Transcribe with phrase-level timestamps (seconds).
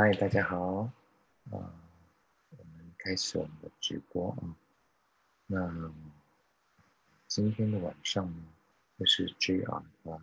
[0.00, 0.88] 嗨，大家好，
[1.50, 1.58] 啊，
[2.50, 4.54] 我们开始我们的直播啊。
[5.48, 5.92] 那
[7.26, 8.44] 今天的晚上呢，
[8.96, 10.22] 会是 JR 他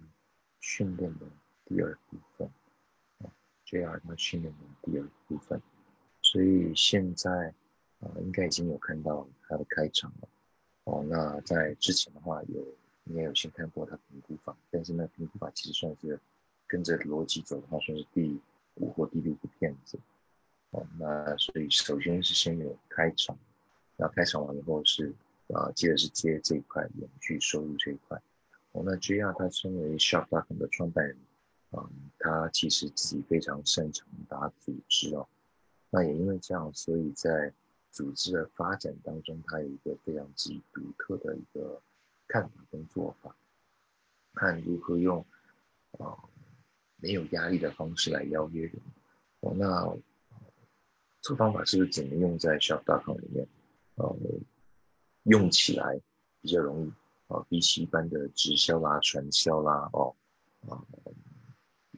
[0.61, 1.25] 训练的
[1.66, 2.49] 第二部分
[3.20, 3.27] 啊
[3.67, 5.61] ，JR 他训练的第二部分，
[6.21, 7.53] 所以现在
[7.99, 10.30] 啊，应该已经有看到他的开场了。
[10.85, 12.66] 哦，那在之前的话，有
[13.03, 16.17] 你也有先看过他评估法，但是呢，评估法其实算是
[16.66, 18.39] 跟着逻辑走的话，算是第
[18.75, 19.99] 五或第六个片子。
[20.71, 23.38] 哦，那所以首先是先有开场，
[23.95, 25.13] 那开场完以后是
[25.53, 28.21] 啊，接着是接这一块演剧收入这一块。
[28.73, 31.17] 哦，那 JR 他身为 Shopify 的创办人，
[31.71, 35.27] 啊，他其实自己非常擅长打组织哦。
[35.89, 37.53] 那也因为这样，所以在
[37.91, 41.81] 组织的发展当中，他有一个非常自己独特的一个
[42.27, 43.33] 看法跟做法，
[44.33, 45.25] 看如何用
[45.99, 46.19] 啊
[47.05, 48.73] 没有压力的方式来邀约人。
[49.42, 49.95] 哦，那
[51.22, 53.47] 这个方法是不是只能用在 Shop.com 里面？
[53.94, 54.17] 呃，
[55.25, 56.02] 用起来
[56.42, 56.92] 比较容易
[57.28, 60.16] 啊，比起一般的直销啦、传销啦，哦，
[60.67, 60.81] 啊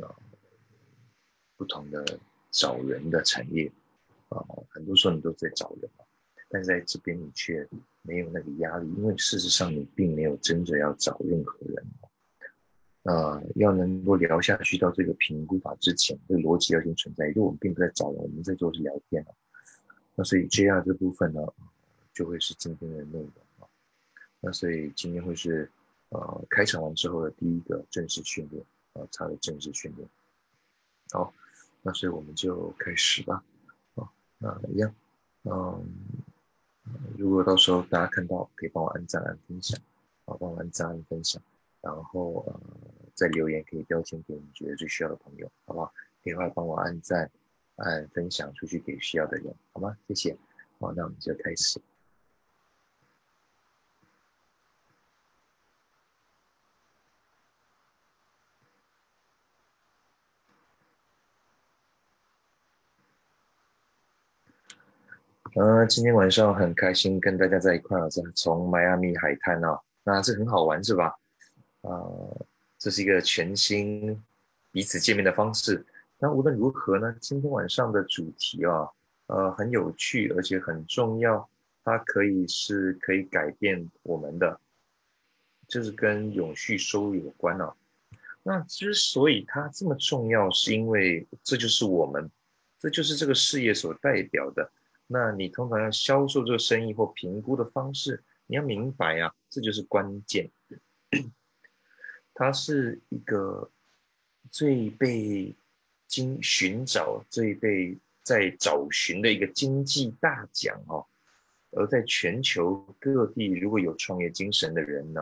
[0.02, 0.12] 啊
[1.56, 2.20] 不同的
[2.52, 3.72] 找人的产业。
[4.28, 5.90] 啊，很多时候你都在找人，
[6.50, 7.66] 但是在这边你却
[8.02, 11.86] 没有那个压力，因为事实上你并没有真的要找任何人。
[13.08, 17.28] 啊，要能够聊下去到这个评估法之前，这个逻辑要先存在。
[17.30, 19.32] 因为我们并不在找人，我们在做是聊天啊。
[20.16, 21.42] 那所以 JR 这部分呢，
[22.14, 23.68] 就会是今天的内容啊。
[24.42, 25.72] 那所以今天会是
[26.10, 28.62] 呃开场完之后的第一个正式训练
[28.94, 30.10] 啊，他的正式训练。
[31.12, 31.34] 好，
[31.82, 33.42] 那所以我们就开始吧。
[33.96, 34.94] 啊，那一样，
[35.44, 35.86] 嗯，
[37.18, 39.80] 如果到时候大家看到，可以帮我按赞、按分享，
[40.26, 41.42] 啊，帮我按赞、按分享，
[41.82, 42.60] 然后呃，
[43.18, 45.92] 在留言可以标签给你觉得最需要的朋友，好不好？
[46.24, 47.32] 可以的话帮我按赞、
[47.78, 49.98] 按分享出去给需要的人，好吗？
[50.08, 50.38] 谢谢。
[50.80, 51.82] 好，那我们就开始。
[65.56, 71.16] 呃，今天晚上很开心跟大家在一块啊，是从迈阿密海滩哦，那这很好玩是吧？
[71.82, 71.90] 啊，
[72.78, 74.22] 这是一个全新
[74.72, 75.86] 彼此见面的方式。
[76.20, 78.90] 那无论如何呢，今天晚上的主题啊，
[79.28, 81.48] 呃，很有趣而且很重要，
[81.84, 84.60] 它可以是可以改变我们的，
[85.68, 87.76] 就是跟永续收入有关啊。
[88.44, 92.32] 那之所以它这么重要，是因为这就是我们，
[92.80, 94.72] 这就是这个事业所代表的。
[95.06, 100.50] 那你通常要销售这个生意或评估的方式，你要明白啊，这就是关键。
[102.38, 103.68] 它是一个
[104.52, 105.56] 最被
[106.08, 111.04] 经寻找、最被在找寻的一个经济大奖哦。
[111.72, 115.22] 而在全球各地，如果有创业精神的人呢，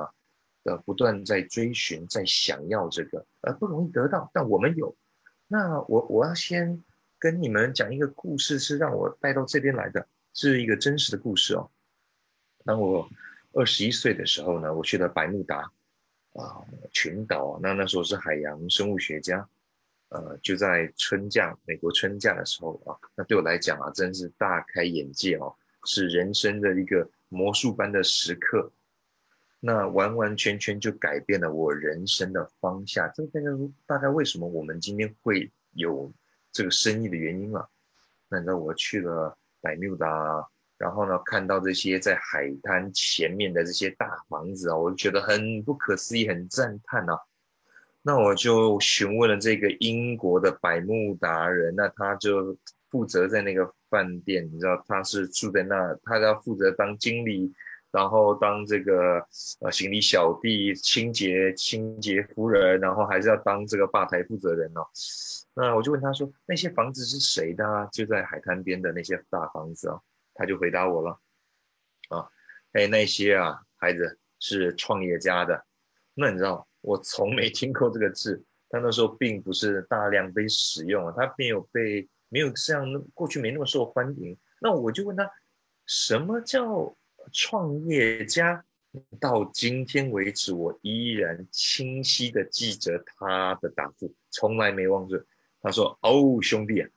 [0.63, 4.93] 呃，不断在追寻、在想要这个，呃，不容易得到，但我们有。
[5.47, 6.83] 那我我要先。
[7.17, 11.71] 跟你们讲一个故事，是让我带到这边来的，是一个真实的故事哦。
[12.63, 13.09] 当我
[13.53, 15.71] 二十一岁的时候呢，我去了百慕达
[16.35, 19.47] 啊群岛，那那时候是海洋生物学家，
[20.09, 28.71] 呃，就在春假，美国春假的时候啊，那对我来讲啊，真是大开眼界哦，是人生的一个魔术般的时刻，
[29.59, 33.11] 那完完全全就改变了我人生的方向。
[33.15, 33.47] 这大概
[33.85, 36.13] 大概为什么我们今天会有？
[36.55, 37.69] 这个生意的原因了，
[38.29, 40.07] 那你知道我去了百慕达，
[40.77, 47.17] 然后呢看到这些在海滩前面的这些大房子啊，我就觉得很不可思议，很赞叹啊。
[48.01, 52.55] 那我就询问了这个英国的百慕达人，那他就
[52.91, 57.51] 负责在那个饭店，你知道他是住在那，他要负责当经理，
[57.91, 59.25] 然后当这个
[59.61, 64.85] 呃行李小弟、清洁清洁夫人，然后还是要当这个吧台负责人哦。
[65.55, 67.65] 那我就问他说：“那些房子是谁的？
[67.65, 69.99] 啊就在海滩边的那些大房子啊？”
[70.35, 71.19] 他就回答我了
[72.09, 72.29] ：“啊，
[72.73, 75.65] 哎，那些啊，孩子是创业家的。
[76.13, 84.37] 那你知道，我从没听过这个字，他那时候并不是大量被使用，他没有被没有像过去没那么受欢迎。
[84.59, 85.27] 那我就问他，
[85.87, 86.95] 什么叫
[87.33, 88.63] 创业家？
[89.19, 95.15] 到今天为止，我依然清晰的记着他的答复，从来没忘记。”
[95.61, 96.87] 他说：“哦，兄弟啊，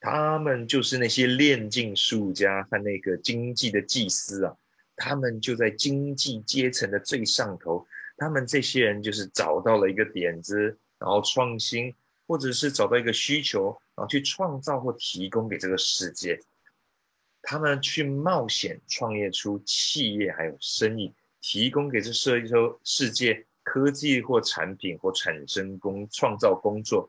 [0.00, 4.56] 他们就是那些炼金术家和那个经济的祭司啊，
[4.96, 7.86] 他们就在经济阶层的最上头。
[8.16, 11.94] 他们这些人就是找到了一个点子，然后创新，
[12.26, 16.40] 或者是找到一个需求，然后，去创造或提供给这个世界。
[17.42, 27.08] 他们去冒险创业出企业还有生意，提供给这世界世界科技或产品或产生工创造工作。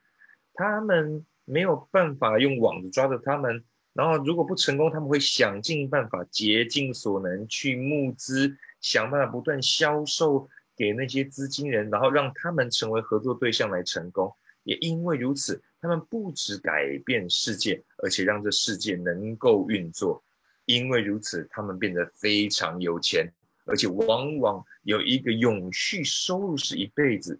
[0.53, 3.63] 他们没有办法用网子抓着他们，
[3.94, 10.48] 然后如果不成功，他们会想尽办法，竭尽所能去募资，想办法不断销售
[10.78, 14.31] 给那些资金人，然后让他们成为合作对象来成功。
[14.63, 20.24] 也因为如此，他们不止改变世界，而且让这世界能够运作。
[20.66, 23.28] 因为如此，他们变得非常有钱，
[23.66, 27.40] 而且往往有一个永续收入，是一辈子，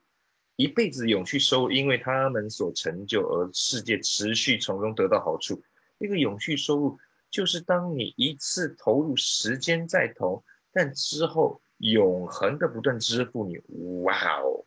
[0.60, 5.64] 一辈子永续收入，因为他们所成就而世界持续从中得到好处。
[6.00, 7.00] 一个永续收入，
[7.32, 13.58] 就是当你一次投入时间再投，但之后永恒的不断支付你。
[14.04, 14.66] 哇哦，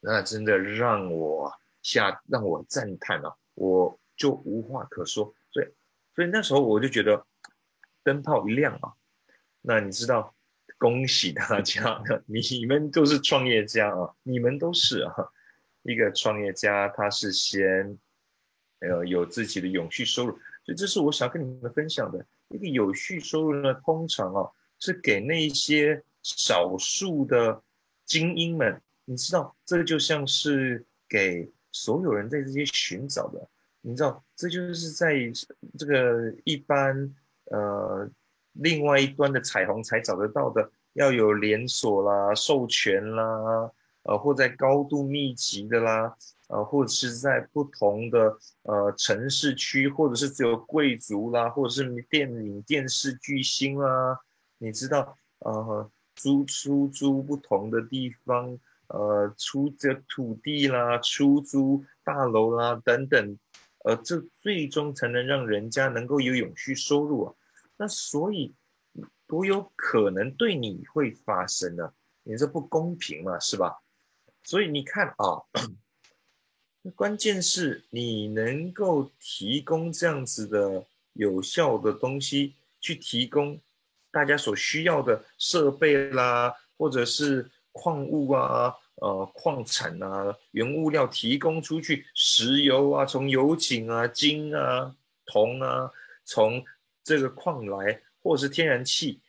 [0.00, 1.52] 那真的让我
[1.82, 5.32] 下让我赞叹啊，我就无话可说。
[5.52, 5.66] 所以，
[6.16, 7.24] 所以那时候我就觉得。
[8.04, 8.94] 灯泡一亮啊，
[9.60, 10.34] 那你知道，
[10.82, 15.14] 恭喜大家，你们都是创业家啊， 你们都是啊。
[15.84, 17.96] 一个创业家，他是先
[18.80, 20.32] 呃有自己的永续收入，
[20.64, 23.72] 所以这是我想跟你们分享的一个有序收入呢。
[23.84, 24.50] 通常啊，
[24.80, 27.62] 是给那些少数的
[28.04, 33.48] 精英们，你知道，这就像是给所有人在这些寻找的，
[33.82, 35.14] 你知道，这就是在
[35.78, 37.14] 这个一般。
[37.46, 38.08] 呃，
[38.52, 43.70] 另外一端的彩虹才找得到的，要有连锁啦、授权啦，
[44.02, 46.14] 呃，或在高度密集的啦，
[46.48, 54.18] 呃，或者是在不同的呃城市区，或者是只有贵族啦，或者是电影电视巨星啦，
[54.58, 58.58] 你知道，呃，租出租不同的地方，
[58.88, 63.38] 呃，出这土地啦、出租大楼啦等等，
[63.84, 67.34] 呃，这最终才能让人家能够有永续收入啊。
[67.76, 68.54] 那所以
[69.26, 71.92] 多有可能对你会发生呢？
[72.24, 73.82] 你这不公平嘛，是吧？
[74.44, 75.42] 所以你看啊，
[76.94, 80.84] 关键是你能够提供这样子的
[81.14, 83.60] 有效的东西，去提供
[84.10, 95.90] 大家所需要的设备啦，或者是矿物啊、呃矿产啊、原物料提供出去，石油啊，从油井啊、金啊、铜啊，
[96.24, 96.64] 从
[97.04, 99.20] 这个矿来，或是天然气，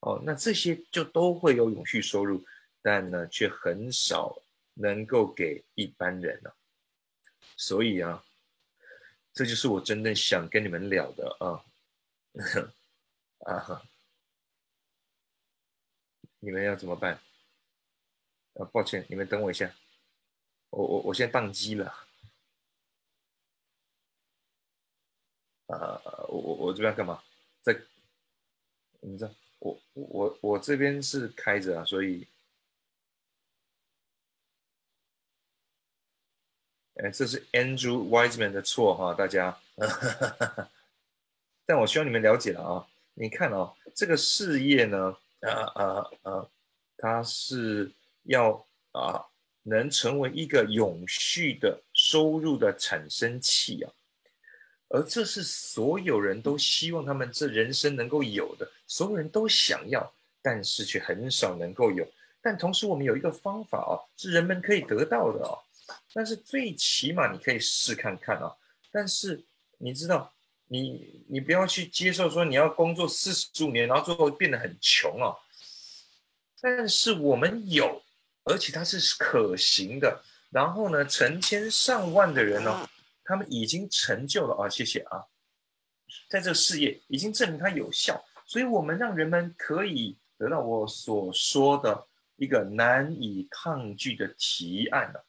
[0.00, 2.44] 哦，那这些就都会有永续收入，
[2.80, 4.42] 但呢，却很少
[4.74, 6.54] 能够给一般人了。
[7.56, 8.24] 所以啊，
[9.32, 11.64] 这就是我真正想跟你们聊的啊，
[13.46, 13.82] 啊，
[16.40, 17.18] 你们要怎么办？
[18.54, 19.74] 啊，抱歉，你们等我一下，
[20.70, 22.06] 我我我现在宕机了。
[25.72, 27.22] 呃，我我我这边干嘛？
[27.62, 27.74] 在，
[29.00, 32.28] 你知道，我我我这边是开着啊，所以，
[36.96, 39.58] 哎，这是 Andrew Wiseman 的错哈，大家。
[41.64, 46.50] 但我希望你们了解了啊，你看啊，这个事业呢，啊啊啊，
[46.98, 47.90] 它是
[48.24, 49.24] 要啊，
[49.62, 53.90] 能成为一个永续的收入的产生器啊。
[54.94, 62.06] 而这是所有人都希望他们这人生能够有的，所有人都想要，但是却很少能够有。
[62.42, 65.56] 但同时，我们有一个方法啊，是人们可以得到的啊。
[66.12, 68.54] 但是最起码你可以试看看啊。
[68.90, 69.42] 但是
[69.78, 70.30] 你知道，
[70.66, 75.32] 你你不要去接受说你要工作四十五年，然后最后变得很穷啊。
[76.60, 78.02] 但是我们有，
[78.44, 80.22] 而且它是可行的。
[80.50, 82.86] 然后呢，成千上万的人呢。
[83.24, 84.68] 他们已经成就了啊！
[84.68, 85.24] 谢谢啊，
[86.28, 95.24] 在这个事业已经证明它有效，所以我们让人们可以得到我所说的一个难以抗拒的提案了。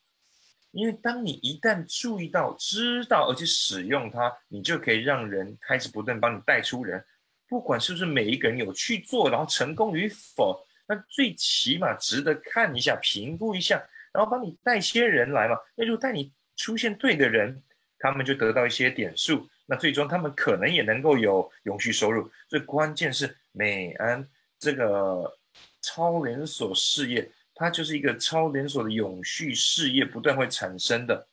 [0.72, 7.06] 因为当你一旦注意到、知道而且使用它，你就可以让人开始不断帮你带出人。
[7.48, 13.80] 不管是不是每一个人有去做，然后成功与否，那最起码值得看一下、评估一下，
[14.12, 15.56] 然后帮你带些人来嘛。
[15.76, 17.62] 那就带你出现对的人。
[18.04, 22.30] 他们就得到一些点数，那最终他们可能也能够有永续收入。
[22.50, 24.28] 最关键是美安
[24.60, 25.40] 这个
[25.82, 31.26] 超连锁事业，它就是一个超连锁的永续事业，不断会产生的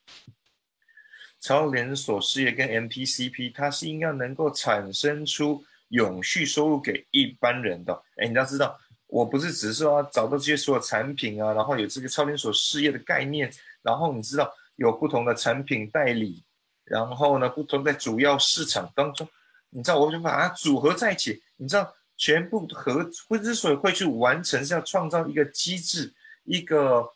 [1.40, 8.00] 超连锁事业跟 MPCP，它是应该能够产生出永续收入给一般人的。
[8.18, 16.44] 哎，你要知道，我不是只是说找到这些所有产品啊，然后有这个超连锁事业的概念，然后你知道有不同的产品代理。
[16.90, 19.26] 然后呢，不同在主要市场当中，
[19.70, 27.09] 你知道，我就把它组合在一起，你知道，全部合会之所以会去完成，是要创造一个机制，一个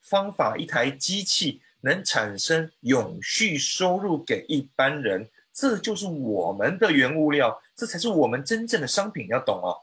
[0.00, 9.78] 方法，一台机器能产生永续收入给一般人，这就是我们的原物料，这才是我们真正的商品，要懂哦。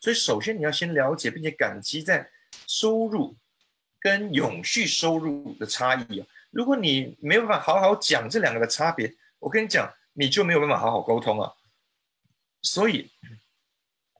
[0.00, 2.30] 所以，首先你要先了解并且感激在
[2.68, 3.34] 收入
[4.00, 6.26] 跟永续收入的差异啊。
[6.52, 11.52] 如果你没有办法好好讲这两个的差别，我跟你讲，你就没有办法好好沟通啊。
[12.62, 13.10] 所以，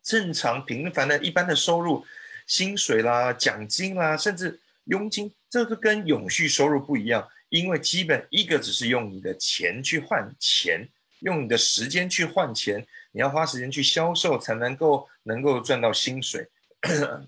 [0.03, 2.05] 正常平凡的一般的收入，
[2.47, 10.89] 薪水啦、奖金啦，甚至佣金，这个跟永续收入不一样，因为基本一个只是用你的钱去换钱，
[11.21, 12.85] 用你的时间去换钱。
[13.15, 16.49] 你要花时间去销售，才能够能够赚到薪水。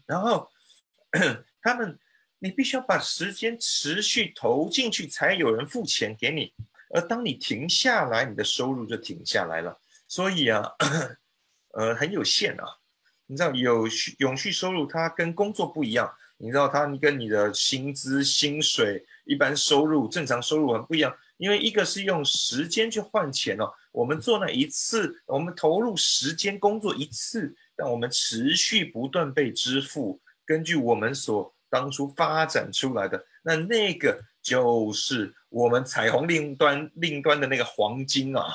[0.06, 0.50] 然后
[1.61, 1.99] 他们，
[2.38, 6.52] 你必须要把时间持续投进去，才有人付钱给你。
[6.90, 9.78] 而当你停下来，你的收入就停下来了。
[10.06, 10.62] 所以啊，
[11.72, 12.64] 呃，很有限啊。
[13.26, 13.88] 你知道，有
[14.18, 16.12] 永续收入，它跟工作不一样。
[16.36, 21.16] 你知道，它跟你的薪资、薪水、一般收入、正常收入很不一样。
[21.36, 38.46] 因为一个是用时间去换钱哦，我们做那一次，我们投入时间工作一次，让我们持续不断被支付，根据我们所当初发展出来的，那那个就是我们彩虹另端另端的那个黄金啊。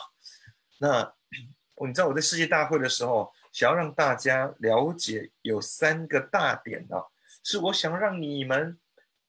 [0.78, 1.14] 那
[1.86, 7.04] 你知道我在世界大会的时候，想要让大家了解有三个大点啊，
[7.44, 8.80] 是我想让你们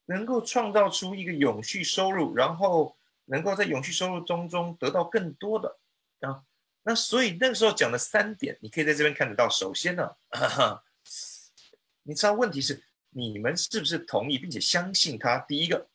[0.05, 2.95] 能够创造出一个永续收入，然后。
[3.25, 5.77] 能够在永续收入中中得到更多的
[6.19, 6.43] 啊，
[6.83, 9.47] 那所以那个时候讲的三点，你可以在这边看得到。
[9.47, 10.11] 首先呢，
[12.03, 15.37] 你知道问题是你们是不是同意并且相信他？
[15.39, 15.87] 第一个，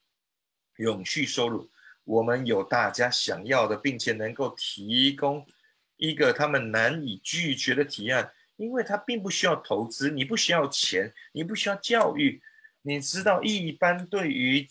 [0.77, 1.69] 永续收入，
[2.05, 5.47] 我们有大家想要的，并且能够提供
[5.97, 12.41] 一个他们难以拒绝的提案，因为他并不需要投资，你不需要钱，你不需要教育，
[12.83, 14.69] 你知道一般对于。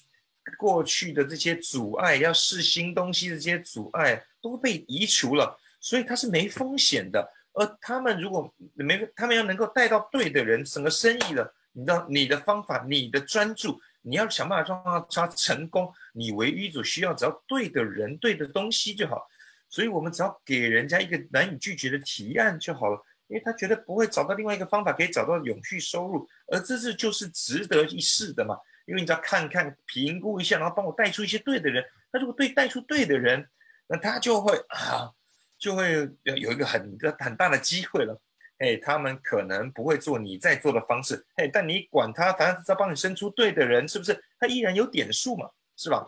[0.60, 7.34] 过去的这些阻碍，要试新东西的这些阻碍都被移除了，所以它是没风险的。
[7.54, 15.94] 而他们如果没，他们要能够带到对的人，整个生意的，你知道，你的方法，你的专注，你要想办法让它成功。
[16.14, 19.28] 你唯一所需要，只要对的人、对的东西就好。
[19.68, 28.58] 所以我们只要给人家一个难以拒绝的提案就好了，因为他觉得不会找到另外一个方法可以找到永续收入，而这是就是值得一试的嘛。
[28.86, 31.84] 因为你只要看看、评估一下，然后帮我带出一些对的人。
[32.14, 33.46] 那如果对带出对的人，
[33.88, 35.12] 那他就会啊，
[35.58, 35.92] 就会
[36.24, 38.22] 有有一个很个很大的机会了。
[38.60, 44.24] 哎，他们可能不会做你在做的方式，哎，但你管他，反正他帮你生出对的人，是不是？
[44.40, 46.08] 他依然有点数嘛，是吧？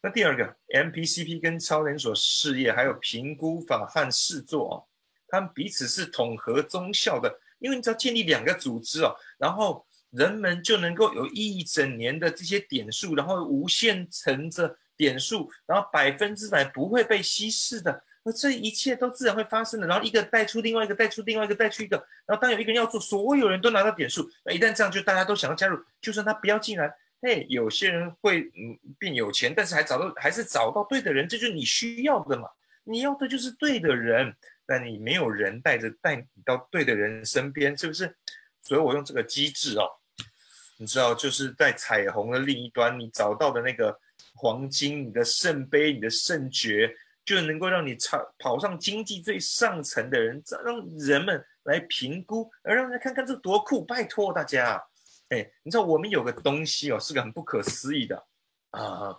[0.00, 4.84] 那第二个，MPCP 跟超连锁事业还有评估法和试做哦，
[5.28, 9.86] 他们彼此是统合综效的，因为你只要建立两个组织哦，然后。
[10.14, 19.86] 人们就能够有一整年的这些点数，然后无限乘着点数，然后百分之百不会被稀释的，而这一切都自然会发生的。
[19.86, 32.48] 然后一个带出另外一个，带出另外一个，带出一个，然后当有一个人要做，所有人都拿到点数，那一旦这样，就大家都想要加入，就算他不要进来，嘿，有些人会嗯变有钱，但是还找到还是找到对的人，这就是你需要的嘛？
[32.84, 34.34] 你要的就是对的人，
[34.66, 38.14] 但你没有人带着带你到对的人身边，是不是？
[38.62, 39.88] 所以我用这个机制哦。
[40.76, 43.96] 你知道，就是在彩虹的另一端，你找到的那个
[44.34, 46.92] 黄金，你的圣杯，你的圣爵，
[47.24, 53.84] 就能够让你超跑上经济最上层的人，让人们来评估，而让人看看这多酷！
[53.84, 54.82] 拜托大家，
[55.28, 58.26] 哎，你知道我们有个东西哦，是个很不可思议的
[58.70, 59.18] 啊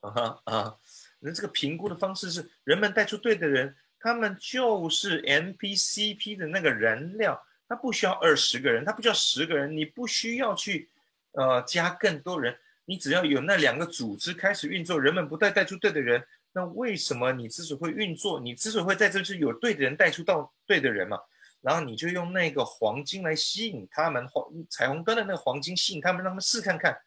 [0.00, 0.76] 啊啊！
[1.20, 7.44] 那这个评估的方式是，人们带出对的人，他们就是 NPCP 的那个燃料。
[7.68, 10.88] 他不需要二十个人，他不需要十个人，你不需要去，
[11.32, 16.26] 呃，加更多人，你只要有那两个组织开始运作，人们不带带出对的人，
[16.58, 21.16] 那为什么你之所以会运作，你之所以会在这是有对的人带出到对的人嘛？
[21.60, 26.98] 然后你就用那个黄金来吸引他们，黄彩虹灯的那个黄金吸引他们，让他们试看看。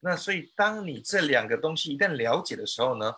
[0.00, 3.14] 那所以当你这两个东西一旦了解的时候呢，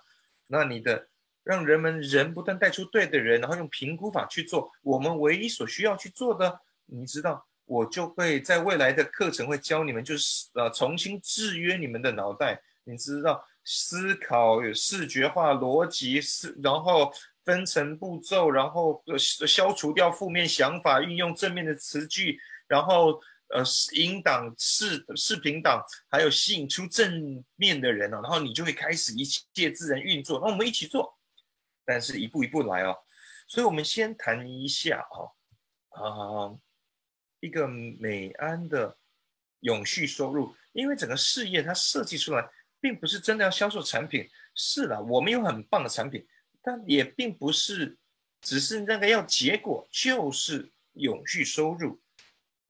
[0.48, 1.06] 那你的
[1.44, 6.60] 让人们人不断带出对的人，然后用评估法去做，我们唯一所需要去做的。
[6.86, 12.60] 你知道，我就会在未来的课程会教你们，就是呃重新制约你们的脑袋。
[12.82, 17.12] 你知道，思考视觉化逻辑，是然后
[17.44, 22.36] 分层步骤，然后呃消除掉负面想法，运用正面的词句，
[22.66, 23.62] 然后呃
[23.92, 30.40] 引导视视频党，还有吸引出正面的人哦，然后你就会开始一切自然运作。
[30.40, 31.16] 那我们一起做，
[31.84, 32.96] 但是一步一步来哦。
[33.46, 35.30] 所以我们先谈一下哦，
[35.90, 36.58] 啊，
[37.38, 38.96] 一个美安的
[39.60, 42.48] 永续收入，因为整个事业它设计出来，
[42.80, 44.28] 并不是真的要销售产品。
[44.54, 46.26] 是了，我们有很棒的产品，
[46.62, 47.96] 但也并不是
[48.40, 52.00] 只是那个要结果就是永续收入。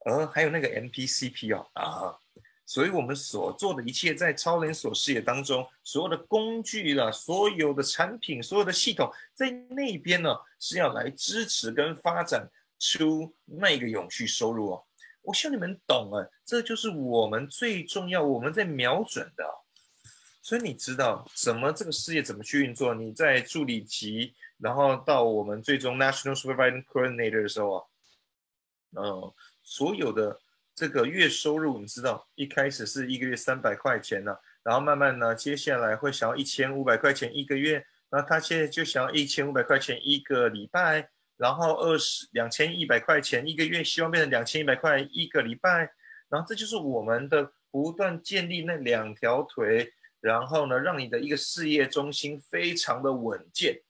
[0.05, 2.17] 而还有那个 MPCP 哦啊，
[2.65, 12.49] 所以我们所做的一切，在超连锁事业当中，所有的工具了，所有的产品，所有的系统，在那边呢是要来支持跟发展
[12.79, 14.85] 出那个永续收入哦。
[15.23, 19.45] 我希望你们懂啊，这就是我们最重要，我们在瞄准的。
[20.43, 22.95] 所以你知道怎么这个事业怎么去运作？
[22.95, 27.85] 你在助理级，然后到我们最终 National Supervising Coordinator 的时候啊，
[28.97, 29.33] 嗯。
[29.63, 30.41] 所有的
[30.75, 45.89] 这个月收入，你知道，一开始是一个月三百块钱呢，然后慢慢呢，接下来会想要一千五百块钱一个月，那他现在就想要一千五百块钱一个礼拜，然后二十两千一百块钱一个月，希望变成两千一百块一个礼拜，
[46.29, 53.81] 然后这就是我们的不断建立那两条腿，然后呢，让你的一个事业中心非常的稳健，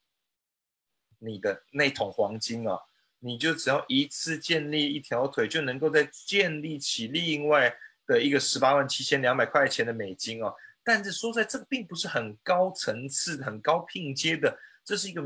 [1.19, 2.79] 你的那桶黄金啊。
[3.23, 7.71] 你就只要一次建立一条腿，就能够再建立起另外
[8.07, 10.51] 的一个十八万七千两百块钱的美金哦。
[10.83, 15.21] 但是说在这个并不是很高层次、很高拼接的，这是一个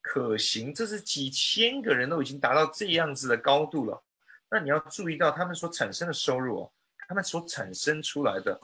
[0.00, 4.00] 可行，这是几千个人都已经达到这样子的高度了。
[4.48, 6.72] 那你要注意到他们所产生的收入哦，
[7.08, 8.60] 他们所产生出来的，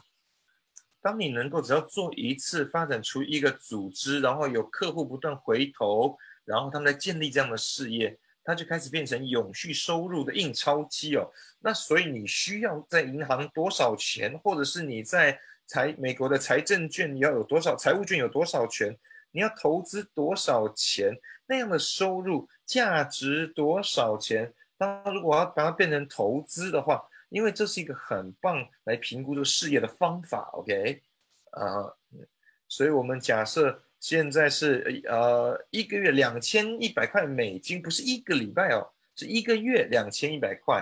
[1.08, 8.18] 当你能够只要做一次，发展出一个组织，然后有客户不断回头，然后他们在建立这样的事业。
[8.44, 11.26] 它就开始变成永续收入的印钞机哦，
[11.60, 18.94] 那所以你需要在银行多少钱，或者是你在财美国的财政券你要有多少财务券有多少钱，
[19.30, 21.14] 你要投资多少钱，
[21.46, 24.52] 那样的收入价值多少钱？
[24.76, 31.02] 当如果要把它变成投资的话，因为这是一个很棒来评估这个事业的方法，OK，
[31.50, 31.94] 啊，
[32.66, 33.82] 所以我们假设。
[34.00, 40.80] 现在是呃一个月两千一百块美金，不是一个礼拜哦，是一个月两千一百块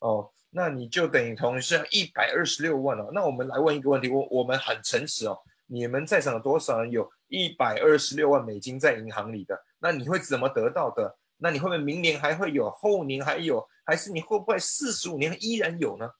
[0.00, 3.08] 哦，那你就等于同是一百二十六万哦。
[3.14, 9.58] 那我们来问一个问题，我我们很诚实哦，你们在场有多少人有一百二十六万美金在银行里的？
[9.78, 11.16] 那你会怎么得到的？
[11.38, 16.10] 那你会不会明年还会有，后年还有，还是你会不会四十五年依然有呢？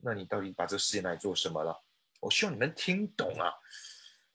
[0.00, 1.84] 那你到底把这个事业来做什么了？
[2.20, 3.52] 我希望你能听懂啊。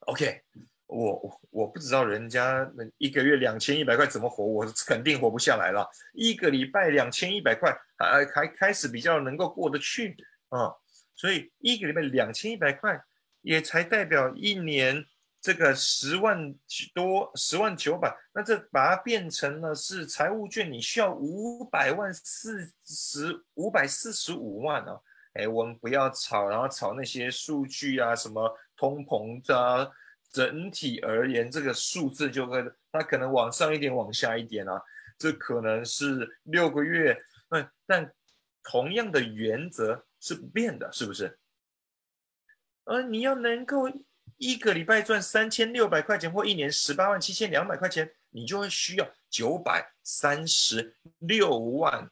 [0.02, 0.42] OK，
[0.88, 5.90] 我我我不知道人家那一个月两千一百块怎么活，我肯定活不下来了。
[6.14, 10.16] 一个礼拜两千一百块，还还开始比较能够过得去
[10.50, 10.76] 啊。
[11.16, 13.02] 所以一个礼拜两千一百块，
[13.42, 15.06] 也才代表一年
[15.44, 16.56] 这个十万
[16.96, 18.18] 多十万九百。
[18.34, 25.00] 那这把它变成了是财务券，你需要五百万四十五百四十五万啊。
[25.34, 28.58] 哎，我们不要炒，然后炒那些数据啊什么。
[28.76, 29.92] 通膨的
[30.32, 34.82] 整体而言，这个数字就会它可能往上一点，往下一点啊。
[35.18, 37.18] 这可能是六个月，
[37.50, 38.12] 那但
[38.64, 41.38] 同样的原则是不变的，是不是？
[42.84, 43.88] 而你要能够
[44.38, 52.10] 一个礼拜赚三千六百块钱，或一年十八万七千两百块钱，你就会需要九百三十六万，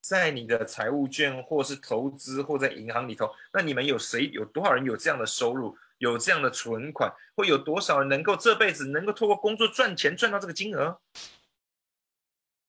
[0.00, 3.30] 在你的财务券或是投资或在银行里头。
[3.52, 5.76] 那你们有谁有多少人有这样的收入？
[5.98, 11.00] 有这样的存款，会有多少人能够这辈子能够透过工作赚钱赚到这个金额？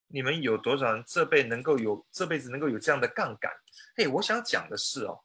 [0.08, 3.52] 你们有多少人这辈能够有这辈子能够有这样的杠杆？
[3.96, 5.20] 嘿，我想讲的是哦，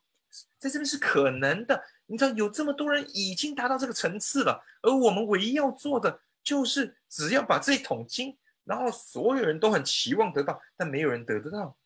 [0.58, 1.82] 在这边是可能的。
[2.06, 11.76] 你知道有这么多人已经达到这个层次了，而我们唯一要做的就是只要把这一桶金，然后所有人都很期望得到，但没有人得得到，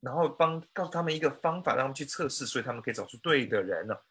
[0.00, 4.04] 然后帮告诉他们一个方法，让他们去测试，所以他们可以找出对的人了。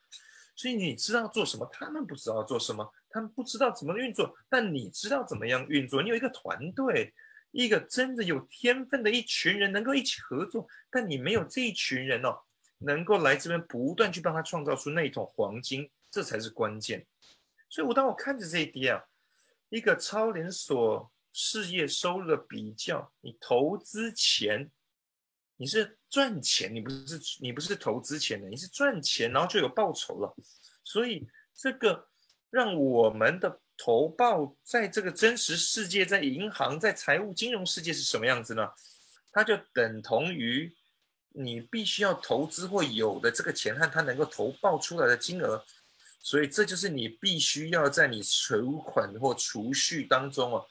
[0.56, 6.02] 所以你知道做什么，他们不知道做什么，他们不知道怎么运作，但你知道怎么样运作。
[6.04, 7.12] 你有一个团队，
[7.52, 10.68] 一个真的有天分的一群人，能够一起合作。
[10.92, 12.40] 但你没有这一群人哦，
[12.86, 17.06] 能够来这边不断去帮他创造出那一桶黄金，这才是关键。
[17.70, 19.04] 所以我当我看着这一点啊，
[19.70, 24.70] 一个超连锁事业收入的比较，你投资钱。
[25.56, 30.36] 你是赚钱，你不是你不是投资钱的，你是赚钱，然后就有报酬了。
[30.84, 32.10] 所以这个
[32.50, 38.68] 让我们的投报在这个真实世界，在银行、在财务金融世界是什么样子呢？
[39.32, 40.76] 它就等同于
[41.34, 45.64] 你必须要投资或有的这个钱和他能够投报出来的金额，
[46.20, 50.66] 所以这就是你必须要在你存款或储蓄当中哦，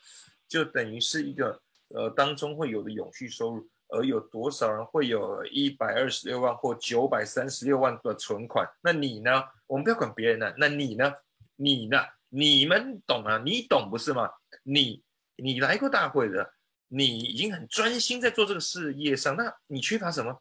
[0.48, 3.68] 就等于是一个呃当中会有的永续收入。
[3.94, 8.66] 而有多少人会有一百二十六万或九百三十六万的存款？
[8.80, 9.44] 那你呢？
[9.66, 11.12] 我们不要管别人了，那你呢？
[11.56, 11.98] 你呢？
[12.30, 13.42] 你们懂啊？
[13.44, 14.30] 你懂不是吗？
[14.62, 15.02] 你
[15.36, 16.54] 你来过大会的，
[16.88, 20.40] 你已经很专心在做这个事业上，那你缺乏什么？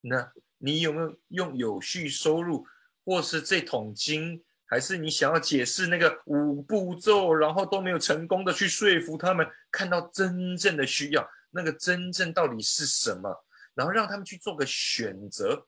[0.00, 2.66] 那你有没有用有序收入，
[3.04, 11.28] 或是这桶金，还是你想要解释那个五步骤，然后都没有成功的去说服他们看到真正的需要？
[11.50, 13.44] 那个真正到底是什么？
[13.74, 15.66] 然后让他们去做个选择，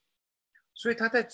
[0.74, 1.26] 所以他在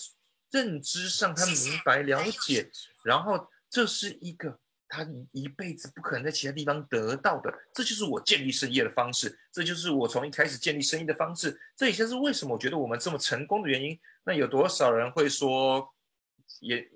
[0.51, 2.69] 认知上他明白了解，
[3.03, 4.59] 然后这是一个
[4.89, 7.53] 他一辈子不可能在其他地方得到的。
[7.73, 11.57] 这就是我建立生意的方式，这就是我从一开始建立生意的方式。
[11.77, 13.97] 这也就是为什么我觉得我们这么成功的原因。
[14.23, 15.93] 那有多少人会说，
[16.59, 16.89] 也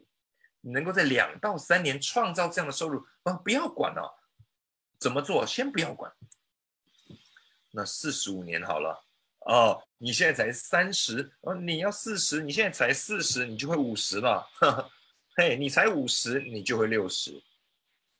[0.61, 3.05] 能够在两到三年创造这样的收入？
[3.23, 4.19] 啊，不要管了，
[4.99, 5.45] 怎么做？
[5.45, 6.11] 先不要管。
[7.71, 9.05] 那四十五年好了
[9.39, 14.47] 哦，你现在才三十，哦，你要四十，你现在才四十，你就会五十了。
[15.35, 17.31] 嘿，你才五十，你就会六十，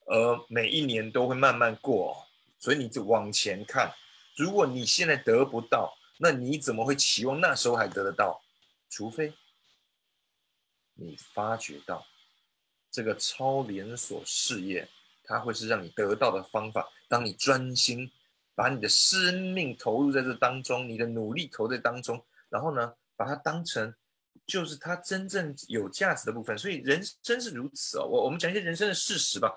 [0.06, 2.26] 而每一年都会慢慢过，
[2.60, 3.94] 所以你就往前看。
[4.36, 8.42] 如果你现在得不到，那你怎么会期望那时候还得得到？
[8.90, 9.34] 除非
[10.94, 12.06] 你发觉到
[12.92, 14.88] 这个超连锁事业，
[15.24, 16.90] 它会是让你得到的方法。
[17.08, 18.12] 当你专心。
[18.56, 23.92] 把你的生命投入在这当中，你的努力投在当中，然后呢，把它当成
[24.46, 26.56] 就是它真正有价值的部分。
[26.56, 28.06] 所以人生是如此哦。
[28.06, 29.52] 我我们讲一些人生的事实吧。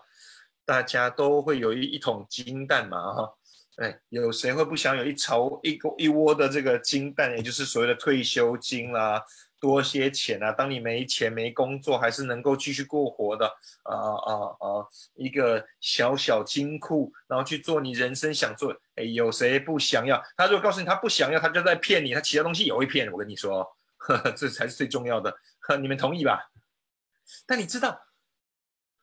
[0.66, 3.34] 大家都会有一一桶金蛋嘛，哈，
[3.76, 9.24] 哎，有谁会不想有一巢一个一窝的这个金蛋，也就是所谓的退休金啦？
[9.58, 10.52] 多些钱啊！
[10.52, 13.46] 当你没钱没工作，还是能够继续过活的
[13.84, 14.86] 啊啊啊！
[15.14, 18.76] 一个小小金库，然后去做你人生想做。
[18.96, 20.22] 哎，有谁不想要？
[20.36, 22.12] 他如果告诉你他不想要，他就在骗你。
[22.12, 23.10] 他其他东西也会骗。
[23.10, 25.34] 我跟你说，呵 呵这才是最重要的。
[25.80, 26.50] 你们同意吧？
[27.46, 27.98] 但你知道，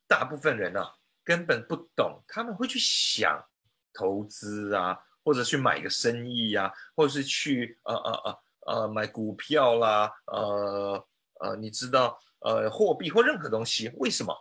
[0.08, 0.86] 大部分人呢
[1.24, 3.44] 根本不懂，他们会去想
[3.94, 8.40] 投资啊，或者去买个生意呀，或者是去呃呃呃。
[8.66, 11.06] 呃，买股票啦，呃
[11.42, 14.34] 呃，你知道，呃，货币或任何东西，为什么？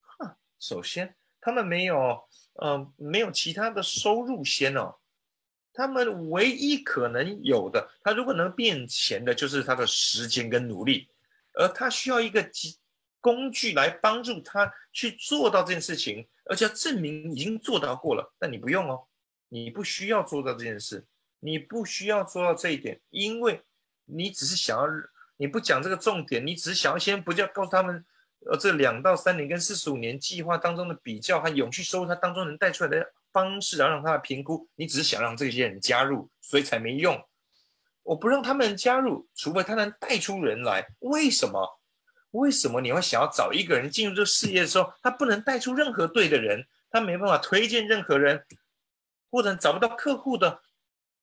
[0.00, 4.96] 哼，首先，他们没有，呃，没有其他的收入先哦。
[5.74, 11.06] 他们唯一可能有的，他如果能变钱的，就是他的时间跟努力，
[11.52, 12.78] 而他需要一个机
[13.24, 18.34] 工具来帮助他去做到这件事情，而且要证明已经做到过了。
[18.38, 19.06] 但你不用哦，
[19.48, 21.06] 你不需要做到这件事。
[21.40, 23.62] 你不需要做到这一点，因为
[24.04, 24.86] 你只是想要，
[25.38, 28.04] 你不讲这个重点，你只是想要先不叫告诉他们，
[28.46, 34.68] 呃，这两到三年跟四十五年计划当中的比较和永续收入它当中能带出来的方式，然后让他的评估。
[34.74, 37.18] 你只是想让这些人加入，所以才没用。
[38.02, 40.86] 我不让他们加入，除非他能带出人来。
[41.00, 41.80] 为什么？
[42.34, 48.44] 为什么你会想要找一个人进入这个事业的时候，他不能带出任何对的人，他没办法推荐任何人，
[49.30, 50.60] 或者找不到客户的？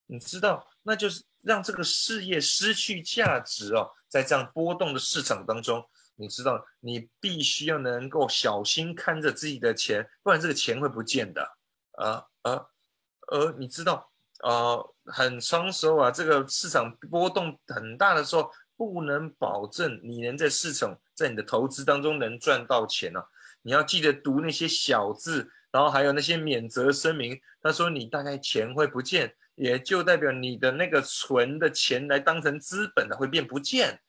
[0.07, 3.91] 你知道，那就是让这个事业失去价值哦。
[4.07, 11.57] 在这样波动的市场当中，你知道，你必须要能够小心看着自己的钱，不然这个钱会不见的。
[11.93, 12.65] 啊啊，
[13.27, 23.23] 而你知道，啊，很长时候啊，这个市场波动很大的时候，不能保证你能在市场在你的投资当中能赚到钱哦。
[23.61, 29.35] 你要记得读那些小字，然后还有那些免责声明，他说你大概钱会不见。
[29.55, 33.99] 也就代表你的那个存的钱来当成资本的会变不见，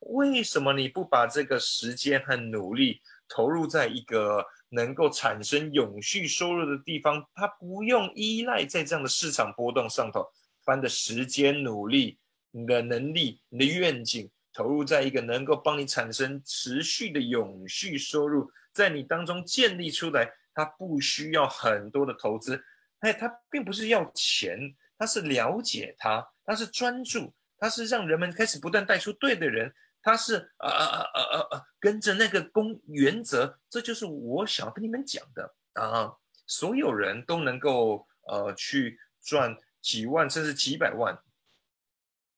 [0.00, 7.24] 为什么你不把这个时间和努力投入在一个能够产生永续收入的地方？
[7.32, 10.26] 它不用依赖在这样的市场波动上头，
[10.66, 12.18] 把你的时间、努力、
[12.50, 22.62] 你的能力、你的愿景投入在一个能够帮你产生持续的永续收入，在你当中建立出来，它不需要很多的投资，
[23.00, 24.74] 哎，它并不是要钱。
[25.00, 36.12] 他是了解他，他是专注，他是让人们开始不断带出对的人，他是呃呃呃呃呃跟着那个公原则，这就是我想跟你们讲的啊！
[36.48, 41.16] 所有人都能够呃去赚几万甚至几百万，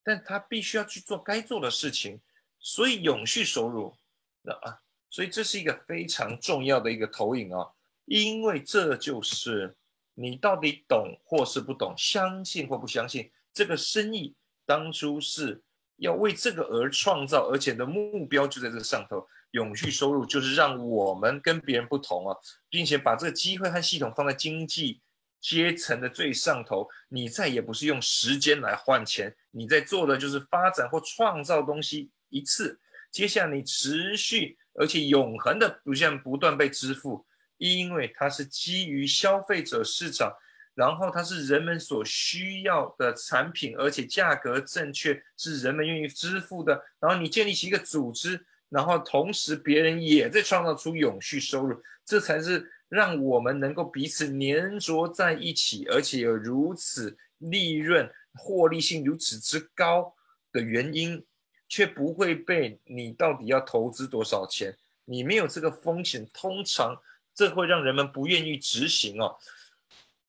[0.02, 2.20] 但他必须要去做该做的事情，
[2.58, 3.94] 所以永续收入，
[4.42, 7.68] 那啊，所以这是一个非常重要的一个投影啊，
[8.04, 9.76] 因为这就是。
[10.14, 14.34] 你到底懂或是不懂，相信或不相信，这个生意
[14.66, 15.62] 当初是
[15.96, 19.26] 要为这个而创造，而且的目标就在这上头。
[19.52, 22.36] 永续收入就是让我们跟别人不同啊，
[22.68, 25.00] 并且把这个机会和系统放在经济
[25.40, 26.88] 阶层的最上头。
[27.08, 32.78] 你再也不是用时间来换钱，你在做的就是发展或创造东西一次。
[33.10, 37.26] 接下来你持续而且永恒的不像不断被支付，
[37.58, 40.32] 因为它是基于消费者市场，
[40.74, 46.84] 然后它是人们所需要的产品，而且价格正确，是人们愿意支付的。
[47.00, 48.46] 然后你建立起一个组织。
[48.68, 60.14] 然后同时，别人也在创造出永续收入，这才是让我们能够彼此粘着在一起，而且有如此利润获利性如此之高
[60.52, 61.24] 的原因，
[61.68, 67.00] 却不会被你到底要投资多少钱，你没有这个风险，通常
[67.32, 69.38] 这会让人们不愿意执行哦。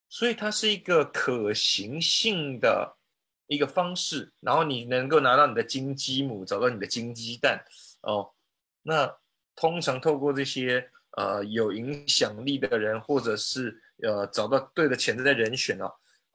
[0.08, 2.96] 所以它是一个可行性的
[3.48, 7.66] 一个方式，然后你能够拿到你的金鸡母，找到你的金鸡蛋。
[8.02, 8.32] 哦，
[8.84, 9.18] 那
[9.56, 15.86] 通常透过这些呃有影响力的人，或者是呃找到对的潜在的人选呢，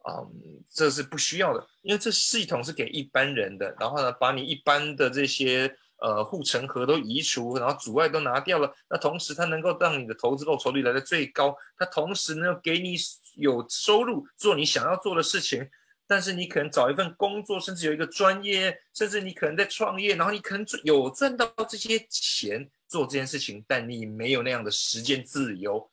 [0.03, 0.23] 啊，
[0.71, 3.75] 这是不需要的，因为这系统是给一般人的。
[3.81, 8.73] 然后呢，把你一般的这些呃护城河都移除，然后阻碍都拿掉了。
[8.89, 11.57] 那同时，它能够让你的投资报酬率来的最高。
[11.77, 12.97] 它同时呢，给你
[13.37, 15.69] 有收入做你想要做的事情。
[16.09, 25.91] 但是你可能找一份工作，甚至有一个专业，甚至你可能在创业，然后你可能有赚到这些钱做这件事情，但你没有那样的时间自由，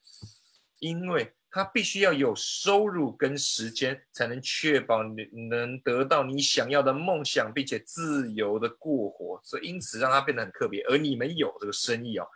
[0.79, 9.39] 因为他必须要有收入跟时间，才能确保你能得到你想要的梦想，并且自由的过活。
[9.43, 10.81] 所以因此让他变得很特别。
[10.89, 12.27] 而你们有这个生意哦，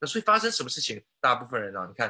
[0.00, 1.04] 那所以发生什么事情？
[1.20, 2.08] 大部分人啊，你看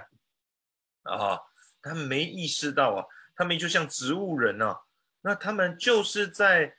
[1.03, 1.39] 啊，
[1.83, 3.05] 他们没意识到啊，
[3.37, 4.81] 他们就像植物人啊。
[5.21, 6.77] 那他们就是在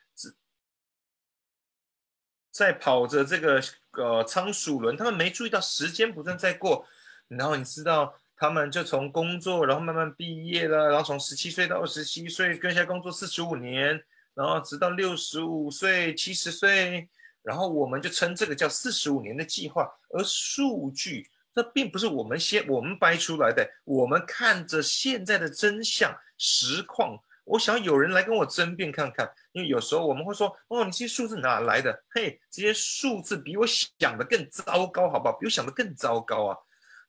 [2.56, 6.88] 在跑着这个呃仓鼠轮，他们没注意到时间不断在过，
[7.28, 14.02] 然后你知道，他们就从工作，然后慢慢毕业了，然后从十七岁到二十七岁，跟下工作四十五年，
[14.34, 17.10] 然后直到六十五岁、七十岁，
[17.44, 19.86] 然后我们就称这个叫四十五年的计划。
[20.12, 27.20] 而数据，这并不是我们先我们掰出来的，我们看着现在的真相实况。
[27.46, 32.04] 我想有人来跟我争辩看看，因为有时候我们会说，哦，你这些数字哪来的？
[32.10, 35.38] 嘿，这些数字比我想的更糟糕，好不好？
[35.40, 36.58] 比我想的更糟糕啊！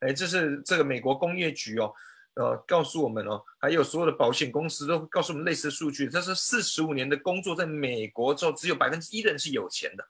[0.01, 1.93] 哎，这是这个美国工业局哦，
[2.35, 6.07] 呃，告诉我们哦，还有所有的保险公司都告诉我们类似数据。
[6.07, 10.07] 这是四十五年的工作，在美国之后，只有百分之一的人是有钱的，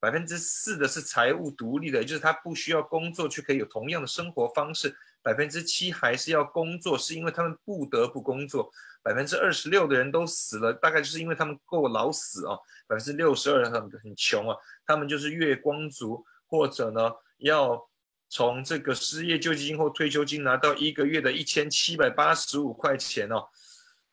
[0.00, 4.96] 百分之四的是财务独立的，就是他不需要工作，却可以有同样的生活方式。
[5.20, 8.70] 百分之七还是要工作，是因为他们不得不工作。
[9.02, 12.56] 百分之二十六的人都死了，大概就是因为他们够老死啊。
[12.86, 14.56] 百分之六十二很很穷啊，
[14.86, 17.88] 他们就是月光族，或者呢要
[18.28, 23.48] 从这个失业救济金或退休金拿到一个月的一千七百八十五块钱哦，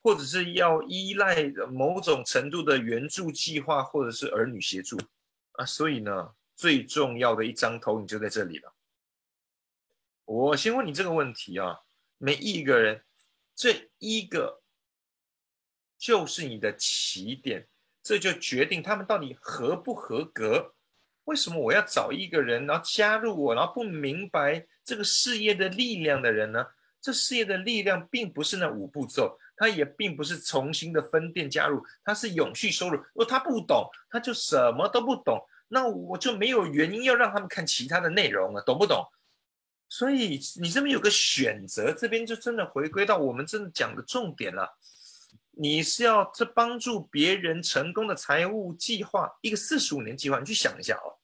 [0.02, 4.98] 或者是要依赖某种程度的援助计划，或者是儿女协助
[5.56, 5.64] 啊。
[5.64, 8.74] 所以呢，最重要的一张投影就在这里了。
[10.24, 11.80] 我先问你这个问题啊，
[12.18, 13.04] 每一个人
[13.54, 14.62] 这一个
[15.98, 17.68] 就是你的起点，
[18.02, 20.74] 这就决定他们到底合不合格。
[21.24, 26.64] 为什么我要找一个人，然后加入我，然后不明白这个事业的力量的人呢？
[27.00, 32.96] 这事业的力量并不是那五步骤，他也并不是重新的分店加入，他是永续收入。
[32.96, 39.04] 如果他不懂，他就什么都不懂，那我就没有原因要让他们看其他的内容了，懂不懂？
[39.88, 44.76] 所以你这边有个选择，这边就真的回归到我们真的讲的重点了。
[45.58, 51.16] 你是要这帮助别人成功的财务计划，一个四十五年计划，你去想一下哦。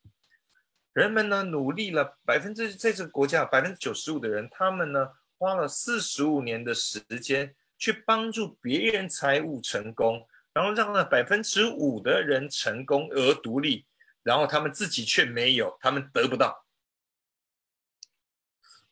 [0.95, 13.85] 人们呢努力了百分之，在这个国家百分之九十五的人，他们呢花了四十五年的时间去帮助别人财务成功，然后让那百分之五的人成功而独立，
[14.23, 16.65] 然后他们自己却没有，他们得不到。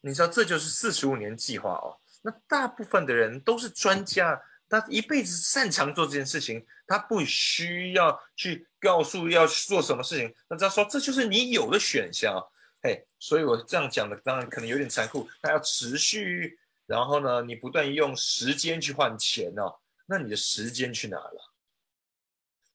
[0.01, 2.01] 你知道这就是四十五年计划哦。
[2.23, 10.35] 那大部分的人都是专家，他一辈子擅长做这件事情，他不需要去告诉要做什么事情。
[10.49, 12.45] 那他说这就是你有的选项，
[12.83, 15.31] 嘿，所以我这样讲的当然可能有点残酷。
[15.41, 16.59] 他要持续，
[16.91, 19.73] 然后呢，你不断用时间去换钱哦，
[20.07, 21.53] 那你的时间去哪了？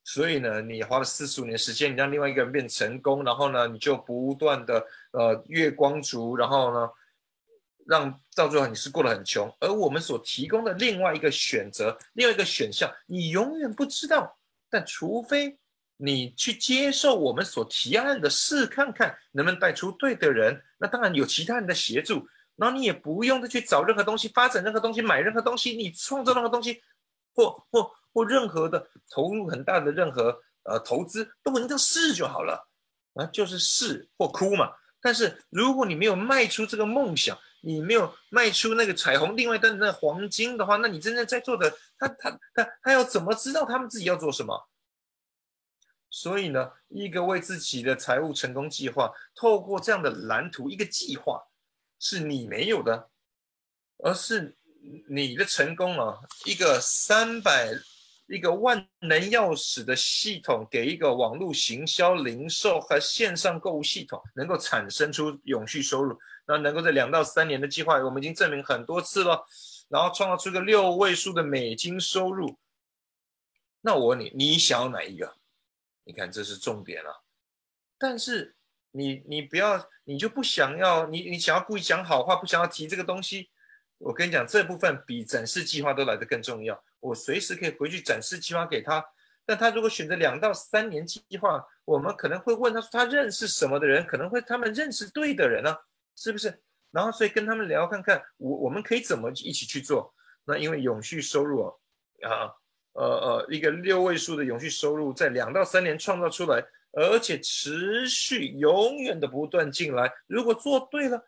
[0.04, 6.90] 所以呢，你花了四十五年时间，你让另外一个人变成功，然后呢，你就不断的呃月光族，然后呢。
[7.88, 14.40] 让到最后你是过得很穷，而我们所提供的另外一个选择，另外一个选项，你永远不知道。
[14.72, 15.56] 但除非
[15.96, 26.82] 你去接受我们所提案的试看看，能不能带出对的人，那当然有其他人的协助，然后你也不用再去找任何东西，发展任何东西，买任何东西，你创造任何东西，
[27.34, 32.68] 或或或任何的投入很大的任何呃投资，都你就试就好了
[33.16, 34.72] 啊，就是试或哭嘛。
[35.02, 44.68] 但是如果你没有迈出这个梦想，你没有迈出那个彩虹另外端的那黄金的话，那你真正在做的，他他他他要怎么知道他们自己要做什么？
[46.10, 51.44] 所以呢，一个为自己的财务成功计划，透过这样的蓝图，一个计划
[52.08, 53.10] 是你没有的，
[54.04, 54.56] 而是
[55.10, 57.74] 你的成功啊，一个三百。
[58.28, 66.20] 一个万能钥匙的系统，给一个网络行销、零售和线上购物系统，能够产生出永续收入。
[66.48, 69.46] 那能够在两到三年的计划，我们已经证明很多次了。
[69.90, 72.58] 然后创造出个六位数的美金收入。
[73.82, 75.38] 那我问你，你想要哪一个？
[76.04, 77.24] 你看，这是重点了。
[78.00, 78.55] 但是
[78.96, 83.50] 你你不要，你就不想要，你你想要故意讲好话，不想要提这个东西。
[83.98, 86.82] 我跟你讲，这部分比展示计划都来得更重要。
[87.00, 89.04] 我随时可以回去展示计划给他，
[89.46, 95.76] 但他如果选择两到三年计划，我们可能会问他说他认识什么的人，可能会他们认识对的人呢，
[96.16, 96.62] 是不是？
[96.92, 100.14] 然后所以跟他们聊看看，我我们可以怎么一起去做？
[100.46, 101.68] 那因为永续收入
[102.22, 102.52] 啊，
[102.94, 106.64] 呃呃，一个六位数的永续收入在两到三年创造出来，
[106.96, 110.12] 而且持续永远的不断进来。
[110.28, 111.28] 如果做对了，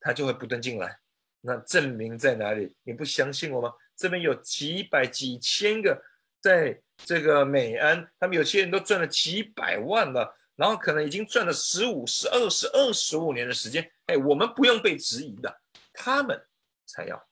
[0.00, 0.98] 他就会不断进来。
[1.40, 2.74] 那证明在哪里？
[2.82, 3.72] 你不相信我吗？
[3.96, 6.02] 这边有几百几千个，
[6.40, 13.88] 在这个美安，他们有些人都赚了几百万了，然后可能已经赚了十五、十二、十二十五年的时间。
[14.06, 15.60] 哎，我们不用被质疑的，
[15.92, 16.44] 他们
[16.86, 17.27] 才要。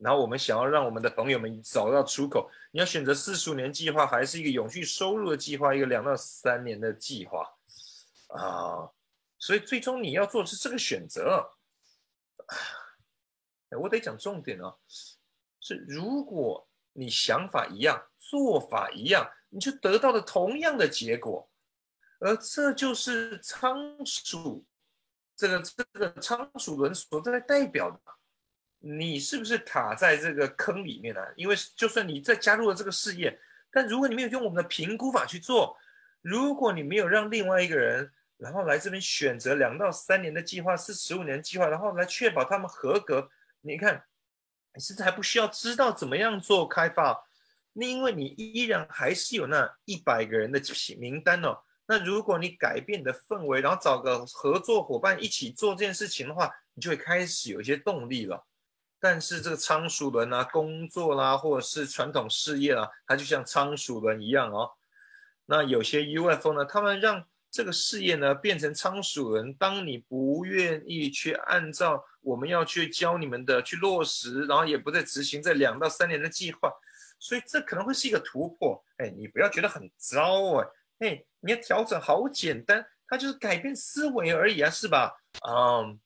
[0.00, 7.46] 然后我们想要让我们的朋友们找到出口，你要选择四十五年计划，还是一个永续收入的计划，一个两到三年的计划
[8.28, 8.88] 啊？
[9.38, 11.50] 所以最终你要做的是这个选择。
[13.78, 14.74] 我得讲重点哦，
[15.60, 21.48] 是如果你想法一样，做法一样，你就得到了同样的结果，
[22.20, 24.64] 而这就是仓鼠
[25.36, 28.00] 这个这个仓鼠轮所在代表的。
[28.80, 31.20] 你是不是卡在这个坑里面呢？
[31.36, 33.38] 因为就算你再加入了这个事业，
[33.70, 35.76] 但如果你没有用我们的评估法去做，
[36.20, 38.10] 如果你没有让另外一个人。
[38.42, 43.28] 然后来这边选择两到三年的计划，是十五年计划，然后来确保他们合格。
[43.60, 44.02] 你看，
[44.74, 47.22] 你甚至还不需要知道怎么样做开发，
[47.74, 50.58] 那因为你依然还是有那一百个人的
[50.96, 51.58] 名单哦。
[51.84, 58.46] 那如果你改变你的氛围，然后找个合作伙伴一起做这件事情的话，你就会开始有一些动力了。
[59.00, 64.70] 但是这个仓鼠轮啊，工作啦，或者是传统事业啊，它就像仓鼠轮一样哦。
[65.46, 69.52] 那有些 UFO 呢，他们让这个事业呢，变成仓鼠人。
[69.54, 76.72] 当你不愿意去按照我们要去教你们的去落实，然后也不再执行这两到三年的计划，
[77.18, 78.84] 所以这可能会是一个突破。
[78.98, 80.68] 哎，你不要觉得很糟哎，
[81.00, 85.20] 哎，你要调整，好简单，它就是改变思维而已啊，是吧？
[85.48, 85.98] 嗯，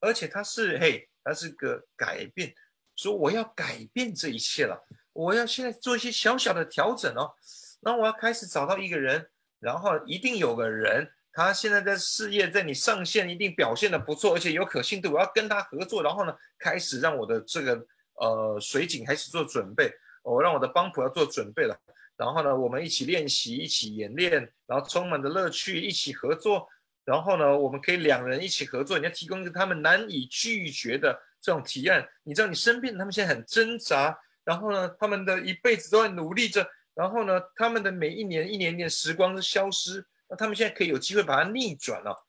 [0.00, 2.54] 而且它是嘿，它是个改变，
[2.94, 4.78] 说我要改变这一切了，
[5.12, 7.32] 我要现在做一些小小的调整哦，
[7.80, 9.28] 那我要开始找到一个人。
[9.60, 15.10] 然后一定有个人，他现在在事业，在你上线一定表现的不错，而且有可信度。
[15.10, 17.86] 我要跟他合作，然后呢，开始让我的这个
[18.20, 19.90] 呃水井开始做准备，
[20.22, 21.74] 我让我的帮谱要做准备了。
[22.14, 24.32] 然后呢，我们一起练习，一起演练，
[24.66, 26.68] 然后充满的乐趣，一起合作。
[27.04, 32.06] 然后呢，我们可以两人一起合作，你要提供一个他们难以拒绝的这种提案。
[32.22, 36.66] 你知道，你身边他们现在很挣扎，然后呢，他们的一辈子都在努力着。
[36.94, 42.24] 然后呢，他们的每一年一年年时光都消失，那他们现在可以有机会把它逆转了。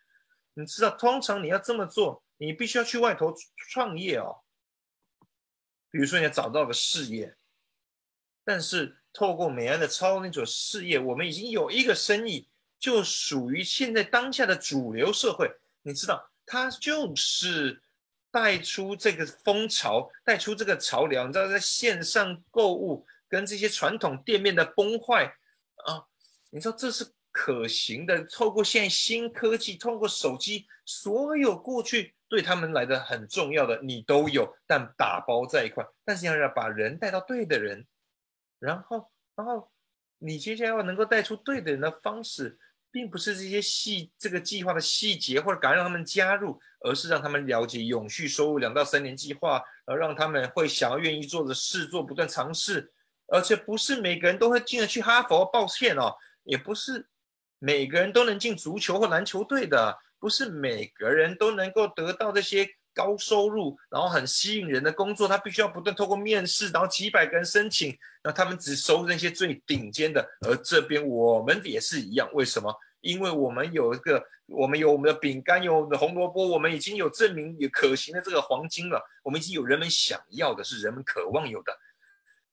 [0.56, 3.34] 你知道，通常你要这么做，你必须要去外头
[3.70, 4.38] 创业哦。
[5.92, 7.36] 比如说，你要找到个事业，
[8.44, 12.50] 但是透过美安的超那种事业，我们已经有一个生意，
[12.86, 15.52] 就属于现在当下的主流社会。
[15.82, 17.82] 你知道，它就是
[18.30, 21.26] 带出这个风潮，带出这个潮流。
[21.26, 23.04] 你知道，在线上购物。
[23.28, 25.26] 跟这些传统店面的崩坏
[25.88, 26.06] 啊，
[26.52, 28.24] 你说这是可行的？
[28.26, 35.84] 透过现在新科技，通过手机，所有过去对他们来的很重要的，你都有，但打包在一块。
[36.06, 37.86] 但是要要把人带到对的人，
[38.60, 39.72] 然后，然后
[40.20, 42.58] 你接下来要能够带出对的人的方式，
[42.96, 52.90] 并不是这些细这个计划的细节或者敢让他们加入，而是让他们了解永续收入两到三年计划，而让他们会想要愿意做的事做，不断尝试，
[53.28, 55.44] 而且不是每个人都会进得去哈佛。
[55.44, 56.16] 抱歉哦，
[56.46, 57.06] 也不是
[57.60, 62.66] 每个人都能进足球或篮球队的，不是每个人都能够得到这些。
[62.96, 67.94] 高收入，然后很吸引人的工作，他必须要不断透过面试，然后几百个人申请，
[68.24, 70.26] 那他们只收那些最顶尖的。
[70.48, 72.74] 而这边我们也是一样，为什么？
[73.06, 81.72] 因为我们有一个，我们有我们的饼干，有我们的红萝卜，我们已经有证明有可行的这个黄金了，我们已经有人们想要的，是人们渴望有的。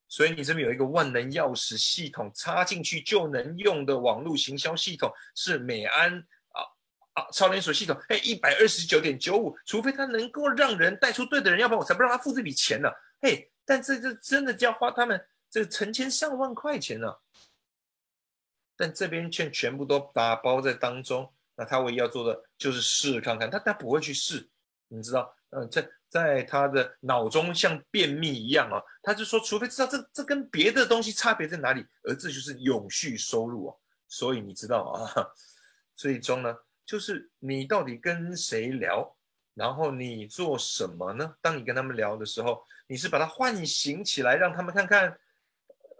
[0.07, 6.19] 所以你这边有一个万能钥匙系统，插进去就能用的网络行销系统，是美安。
[6.49, 6.61] 啊
[7.13, 12.89] 啊，超连锁系统，嘿，一百二十九点九五，除非他能够让人带出对的人，要不然我才不让他付这笔钱呢。
[13.21, 17.11] 嘿，但这这真的就要花他们这成千上万块钱呢。
[18.83, 24.45] 但这边却全部都打包在当中，那他唯一要做的就是试看看，他他不会去试，
[24.89, 33.77] 你知道，嗯，在在他的脑中像便秘一样啊，他就说，除非知道这这跟别的东西差别在哪里，而这就是永续收入哦。
[34.09, 35.27] 所以你知道啊，
[35.95, 36.53] 最终呢？
[36.85, 39.15] 就是你到底跟谁聊，
[39.53, 41.37] 然后你做什么呢？
[41.39, 45.17] 当你跟他们聊的时候，你是把它唤醒起来，让他们看看，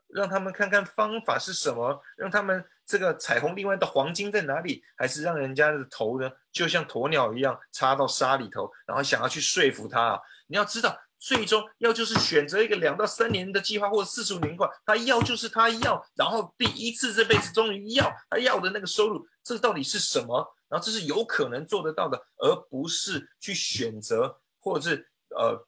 [0.10, 10.22] 让他们看看方法是什么，让他们这个彩虹另外的黄金在哪里，还是让人家的头呢，就像鸵鸟一样插到沙里头，然后想要去说服他？
[10.48, 10.98] 你要知道。
[11.26, 20.46] 最终要就是选择一个两到三年的计划，或者四十五年计划，他要就是他要，然后第一次这辈子终于要他要的那个收入，这到底是什么？
[20.68, 25.66] 然后这是有可能做得到的，而不是去选择或者是呃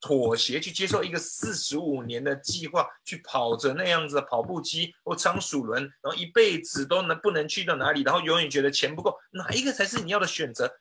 [0.00, 10.74] 妥协去接受一个四十五年的计划，去跑着那样子的跑步机或仓鼠轮，然后一辈子都能不能去到哪里，然后永远觉得钱不够，哪一个才是你要的选择？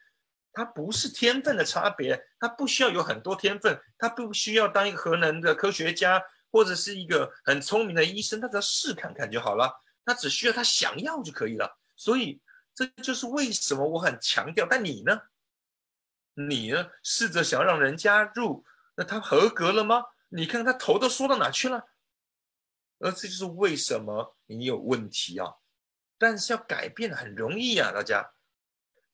[0.53, 9.73] 它不是天分的差别，他不需要有很多天分，他不需要当一个核能的科学家或者是一个很聪明的医生，他只要试看看就好了，
[10.05, 11.79] 他只需要他想要就可以了。
[11.95, 12.39] 所以
[12.75, 14.67] 这就是为什么我很强调。
[14.69, 15.21] 但你呢？
[16.35, 16.87] 你呢？
[17.01, 18.63] 试着想让人加入，
[18.95, 20.03] 那他合格了吗？
[20.29, 21.89] 你看他头都缩到哪去了？
[22.99, 25.55] 而这就是为什么你有问题啊！
[26.17, 28.33] 但是要改变很容易啊，大家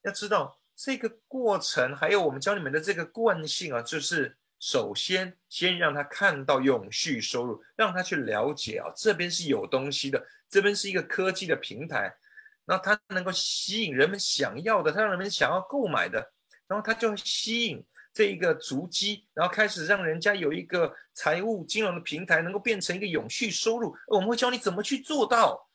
[0.04, 0.60] 要知道。
[0.82, 12.16] 这个过程，还有我们教你们的这个惯性啊，就是首先先让他看到永续收入，让他去了解啊，这边是有东西的，这边是一个科技的平台，
[12.64, 16.32] 然后它能够吸引人们想要的，它让人们想要购买的，
[16.66, 17.86] 然后它就吸引
[18.20, 23.96] 这一个足迹，然后开始让人家有一个财务金融的平台，能够变成一个永续收入。
[24.08, 25.70] 我们会教你怎么去做到，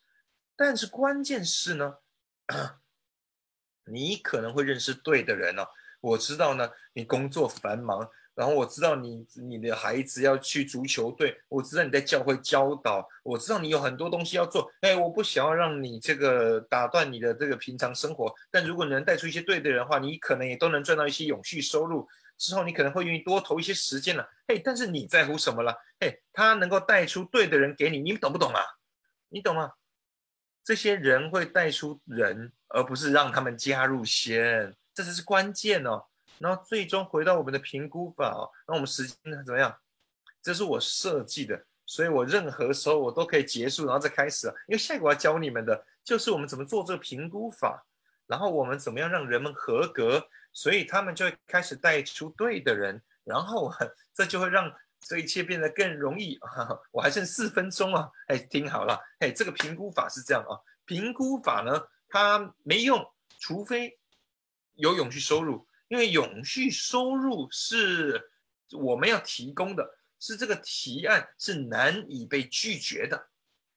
[0.55, 1.95] 但是关键是呢。
[3.91, 5.67] 你可能会认识对的人哦。
[6.03, 14.71] 我知道呢，你工作繁忙，然后我知道你你的孩子要去足球队，我知道你在教会教导，我知道你有很多东西要做。
[14.83, 18.31] 哎，我不想要让你这个打断你的这个平常生活。
[18.51, 22.07] 但如果你能带出一些对的人的话，你可能也都能赚到一些永续收入。
[22.37, 24.29] 之后你可能会愿意多投一些时间了。
[24.49, 25.77] 嘿，但是你在乎什么了？
[26.01, 28.61] 嘿，他能够带出对的人给你，你懂不懂啊？
[29.29, 29.73] 你懂吗？
[30.65, 32.53] 这些人会带出人。
[32.77, 36.07] 而不是让他们加入先，这才是关键哦。
[36.41, 39.17] 然后最终回到我们的评估法哦，那我们时间
[39.47, 39.73] 怎么样？
[40.43, 44.49] 这是我设计的，所以我任何时候我都可以结束，然后再开始。
[44.67, 47.87] 因为下一个我要教你们的就是我们怎么做这个评估法，
[48.27, 53.71] 然后我们怎么样让人们合格，所以他们就会开始带出对的人，然后
[54.15, 56.39] 这就会让这一切变得更容易。
[56.93, 61.87] 我还剩四分钟啊，哎，听好了，哎，这个评估法是这样啊，评估法呢？
[62.09, 63.05] 它没用，
[63.39, 63.99] 除非
[64.75, 68.31] 有永续收入，因为永续收入是
[68.71, 73.29] 我们要提供的，是这个提案是难以被拒绝的。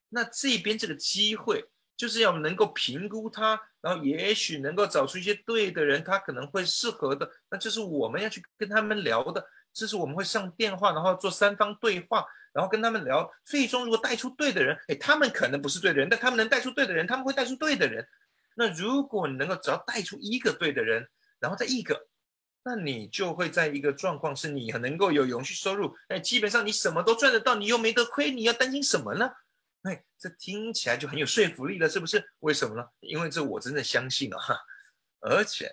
[0.08, 1.68] 那这边这个机会
[1.98, 9.44] 就是要能够评估他，然后也许能够找出一些对的人，他可能会适合的，那就是我们要去跟他们聊的。
[9.74, 13.28] 这是我们会上电话，然后做三方对话，然后跟他们聊。
[13.44, 18.06] 最终如果带出对的人，哎，他们可能不是对的人，但他们能带出对的人，他们会带出对的人。
[18.54, 21.08] 那如果你能够只要带出一个对的人，
[21.40, 22.08] 然后再一个，
[22.64, 25.94] 那你就会在一个状况是你很能够有永续收入。
[26.08, 29.30] 哎，基本上你什么都赚得到，你又没得亏，你要担心什么呢？
[29.82, 32.32] 哎，这听起来就很有说服力了，是不是？
[32.40, 32.88] 为什么呢？
[33.00, 34.38] 因为这我真的相信啊，
[35.20, 35.70] 而且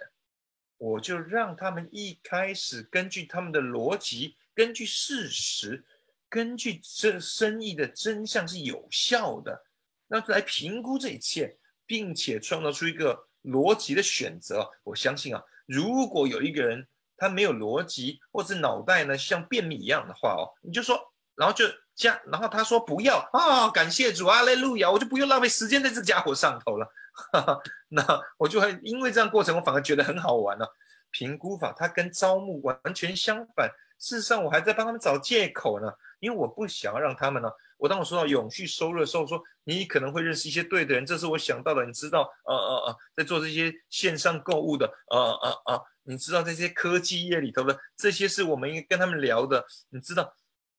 [0.77, 5.83] 我就让他们一开始根据他们的逻辑，根据事实，
[6.29, 9.65] 根据这生意的真相是有效的，
[10.07, 11.57] 那来评估这一切。
[11.87, 14.67] 并且创造出一个逻辑的选择。
[14.83, 20.99] 我相信啊，如果有一个人他没有逻辑，或者脑袋呢像便秘一样的话哦，你就说，
[21.35, 21.63] 然后就
[21.95, 26.87] 加，然后他说不要啊，感谢主啊，来路亚，我就不用浪费时间在这家伙上头了。
[27.87, 28.05] 那
[28.37, 30.67] 我就会因为这样过程，我反而觉得很好玩了。
[31.11, 35.89] 评估法它跟招募完全相反，事实上我还在帮他们找借口呢，
[36.19, 37.49] 因为我不想要让他们呢。
[37.77, 41.85] 我当我说到永续收入的时候，说你可能会认识一些对的人，这是我想到的。
[41.85, 49.65] 你知道，呃呃呃，在做这些线上购物的，呃呃呃，你知道这些科技业里头的这些是我们应该跟他们聊的。
[49.89, 50.33] 你知道，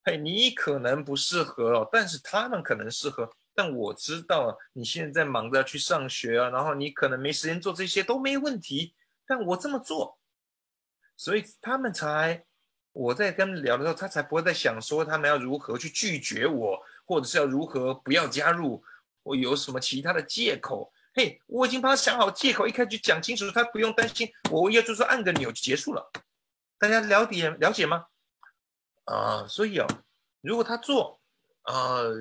[0.09, 3.28] 嘿，你可能不适合哦，但是他们可能适合。
[3.57, 8.94] 但我知道你现在忙着去上学啊，然后你可能没时间做这些都没问题。
[9.26, 10.16] 但我这么做，
[11.16, 12.44] 所以他们才。
[12.92, 18.82] 我在跟聊的时候，他才不会再想说他们要如何去拒绝我，或者是要如何不要加入，
[19.22, 20.90] 我有什么其他的借口？
[21.12, 24.30] 嘿，我已经帮他想好借口，一开始就讲清楚，他不用担心。
[24.50, 26.11] 我要就是按个钮就结束了。
[26.78, 28.07] 大家了解了解吗？
[29.07, 29.86] 啊，所以哦，
[30.42, 31.20] 如果他做，
[31.64, 32.14] 呃，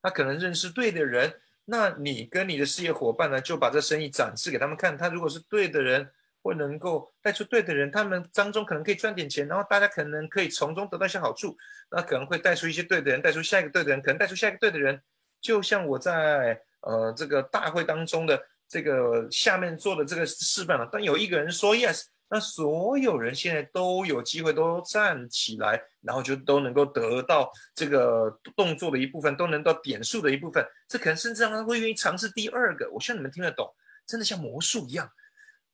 [0.00, 4.96] 他可能认识对的人，那你跟你的事业伙伴呢，就把这生意展示给他们看。
[4.96, 6.10] 他如果是对的人。
[6.40, 11.54] 会能够带出对的人，他们当中可能可以赚点钱，然后大家可能可以从中得到一些好处。
[11.90, 15.02] 那可能会带出一些对的人，带出下一个对的人，可能带出下一个对的人。
[15.42, 20.86] 就像我在呃这个大会当中的这个下面做的这个示范了。
[20.86, 30.66] 当有一个人说 yes，那所有人现在都有机会都站起来，然后就都能够得到这个动作的一部分，都能到点数的一部分。
[30.86, 32.90] 这可能甚至让他会愿意尝试第二个。
[32.90, 33.74] 我希望你们听得懂，
[34.06, 35.10] 真的像魔术一样。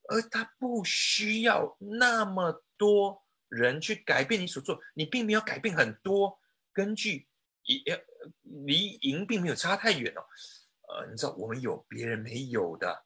[0.08, 6.38] 而他不需要那么多人去改变你所做，你并没有改变很多，
[6.72, 7.26] 根据
[7.64, 7.82] 赢
[8.42, 10.22] 离赢并没有差太远哦。
[10.88, 13.04] 呃，你知道我们有别人没有的，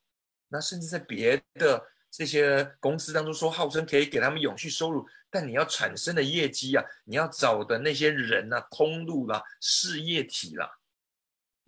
[0.48, 1.86] 那甚至在别的
[2.18, 10.68] 这些公司当中说号称可以给他们永续收入，但你要产生的业绩啊，你要找的那些人呐、通路啦、事业体啦，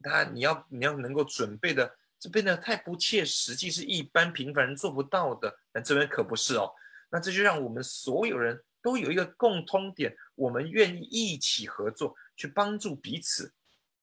[0.03, 1.97] 他你要你要能够准备的。
[2.19, 5.57] 这边呢太不切实际，是一般平凡人做不到的。
[5.71, 6.69] 但这边可不是哦。
[7.11, 13.55] 那这就让我们所有人都有一个共通点，我们愿意一起合作，去帮助彼此，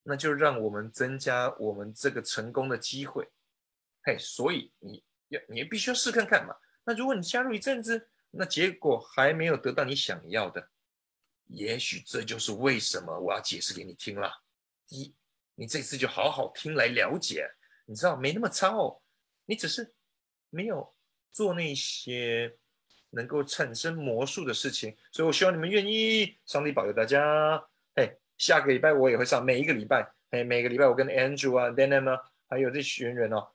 [0.03, 3.27] 那就让我们增加我们这个成功的机会。
[4.01, 6.55] 嘿，所以你要你必须要试看看嘛。
[6.84, 10.69] 那如果你加入一阵子，那结果还没有得到你想要的，
[11.47, 14.32] 也许这就是为什么我要解释给你听了。
[14.89, 15.13] 一，
[15.55, 17.49] 你这次就好好听来了解。
[17.86, 19.01] 你知道没那么差哦，
[19.45, 19.93] 你只是
[20.49, 20.93] 没有
[21.32, 22.57] 做那些
[23.09, 26.38] 能够产生魔术的事情，所以我希望你们愿意。
[26.45, 27.65] 上帝保佑大家。
[27.95, 33.47] 哎，下个礼拜我也会上，每一个礼拜，哎，每个礼拜我跟 Andrew 啊、Dan 啊，还有这群人哦，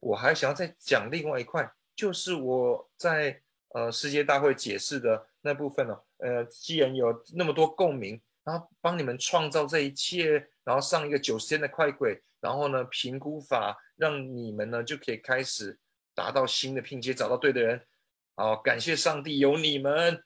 [0.00, 6.02] 我还想要再讲另外一块，就是我在呃世界大会解释的那部分哦。
[6.18, 12.20] 呃，既然有那么多共鸣，然后帮你们创造这一切，然后上一个九十天的快轨。
[12.40, 15.78] 然后呢，评估法让你们呢就可以开始
[16.14, 17.86] 达到新的拼接，找到对的人。
[18.34, 20.24] 好，感谢上帝有你们，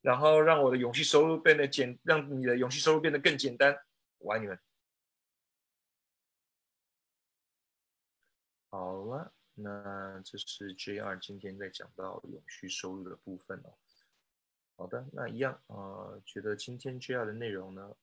[0.00, 3.76] 然后让我的勇气收入变得简，让你的勇气收入变得更简单。
[4.18, 4.56] 我爱你们。
[8.76, 13.72] 好了，那这是 J R 今天在讲到永续收入的部分哦。
[14.76, 17.96] 好的，那一样啊，觉得今天 J R 的内容呢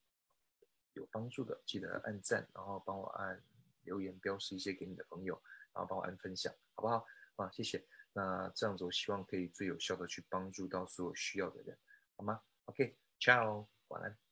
[0.93, 3.39] 有帮助的，记得按赞，然后帮我按。
[3.83, 5.39] 留言标示一些给你的朋友，
[5.73, 7.05] 然后帮我按分享，好不好？
[7.35, 7.85] 啊，谢谢。
[8.13, 11.77] 那这样子，我希望可以最有效的去帮助到所有需要的人，
[12.15, 14.22] 好吗？OK，Ciao，晚安。